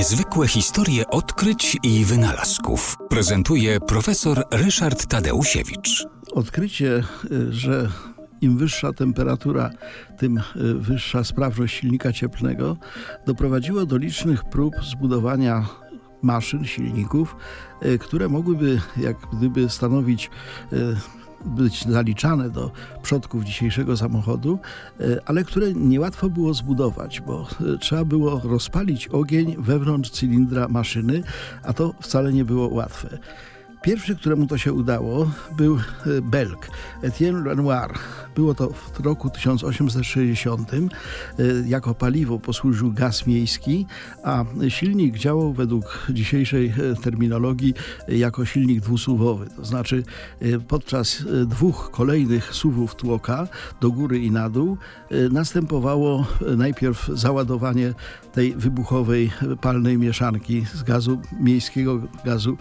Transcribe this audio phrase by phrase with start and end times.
[0.00, 6.06] Niezwykłe historie odkryć i wynalazków prezentuje profesor Ryszard Tadeusiewicz.
[6.32, 7.88] Odkrycie, y, że
[8.40, 9.70] im wyższa temperatura,
[10.18, 10.42] tym y,
[10.74, 12.76] wyższa sprawność silnika cieplnego,
[13.26, 15.68] doprowadziło do licznych prób zbudowania
[16.22, 17.36] maszyn, silników,
[17.84, 20.30] y, które mogłyby jak gdyby stanowić
[21.44, 22.70] być zaliczane do
[23.02, 24.58] przodków dzisiejszego samochodu,
[25.00, 31.22] e, ale które niełatwo było zbudować, bo e, trzeba było rozpalić ogień wewnątrz cylindra maszyny,
[31.62, 33.18] a to wcale nie było łatwe.
[33.82, 35.80] Pierwszy, któremu to się udało, był e,
[36.22, 36.70] Belg,
[37.02, 37.90] Etienne Lenoir.
[38.34, 40.72] Było to w roku 1860.
[40.72, 40.78] E,
[41.66, 43.86] jako paliwo posłużył gaz miejski,
[44.24, 47.74] a silnik działał według dzisiejszej e, terminologii
[48.08, 49.46] jako silnik dwusuwowy.
[49.56, 50.04] To znaczy
[50.68, 53.48] podczas dwóch kolejnych suwów tłoka
[53.80, 54.76] do góry i na dół
[55.30, 56.26] następowało
[56.56, 57.94] najpierw załadowanie
[58.32, 62.56] tej wybuchowej palnej mieszanki z gazu miejskiego, gazu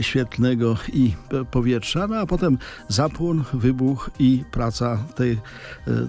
[0.00, 0.61] świetlnego
[0.92, 1.14] i
[1.50, 5.38] powietrza, no a potem zapłon, wybuch i praca tej e,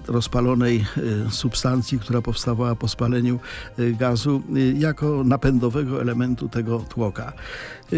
[0.06, 0.84] rozpalonej
[1.26, 3.40] e, substancji, która powstawała po spaleniu
[3.78, 4.42] e, gazu
[4.78, 7.32] jako napędowego elementu tego tłoka.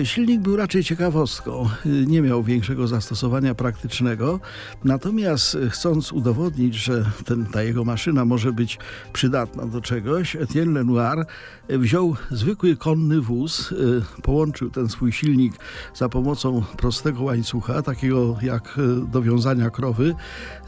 [0.05, 1.69] Silnik był raczej ciekawostką,
[2.07, 4.41] nie miał większego zastosowania praktycznego,
[4.85, 8.79] natomiast chcąc udowodnić, że ten, ta jego maszyna może być
[9.13, 11.27] przydatna do czegoś, Etienne Lenoir
[11.69, 13.75] wziął zwykły konny wóz,
[14.23, 15.55] połączył ten swój silnik
[15.95, 20.15] za pomocą pomocą prostego łańcucha, takiego jak e, do wiązania krowy,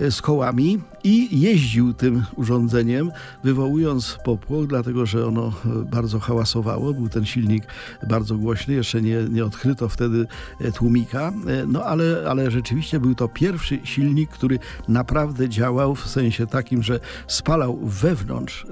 [0.01, 3.11] e, z kołami i jeździł tym urządzeniem,
[3.45, 5.53] wywołując popłoch, dlatego że ono e,
[5.91, 6.95] bardzo hałasowało.
[6.95, 7.65] Był ten silnik
[8.09, 10.27] bardzo głośny, jeszcze nie, nie odkryto wtedy
[10.75, 11.33] tłumika,
[11.67, 17.01] no ale, ale rzeczywiście był to pierwszy silnik, który naprawdę działał w sensie takim, że
[17.27, 18.67] spalał wewnątrz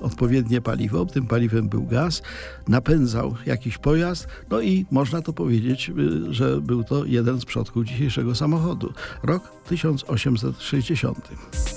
[0.00, 2.22] odpowiednie paliwo, tym paliwem był gaz,
[2.68, 5.92] napędzał jakiś pojazd, no i można to powiedzieć,
[6.30, 8.92] że że był to jeden z przodków dzisiejszego samochodu.
[9.22, 11.75] Rok 1860.